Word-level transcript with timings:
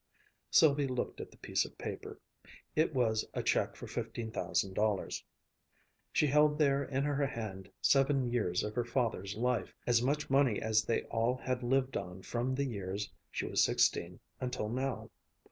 Sylvia 0.49 0.87
looked 0.87 1.21
at 1.21 1.29
the 1.29 1.37
piece 1.37 1.63
of 1.63 1.77
paper. 1.77 2.19
It 2.75 2.91
was 2.91 3.23
a 3.35 3.43
check 3.43 3.75
for 3.75 3.85
fifteen 3.85 4.31
thousand 4.31 4.73
dollars. 4.73 5.23
She 6.11 6.25
held 6.25 6.57
there 6.57 6.83
in 6.83 7.03
her 7.03 7.23
hand 7.27 7.69
seven 7.83 8.25
years 8.31 8.63
of 8.63 8.73
her 8.73 8.83
father's 8.83 9.35
life, 9.35 9.75
as 9.85 10.01
much 10.01 10.27
money 10.27 10.59
as 10.59 10.81
they 10.83 11.03
all 11.03 11.35
had 11.37 11.61
lived 11.61 11.97
on 11.97 12.23
from 12.23 12.55
the 12.55 12.65
years 12.65 13.11
she 13.29 13.45
was 13.45 13.63
sixteen 13.63 14.19
until 14.39 14.69
now. 14.69 15.11